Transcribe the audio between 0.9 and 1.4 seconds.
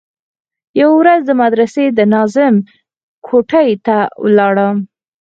ورځ د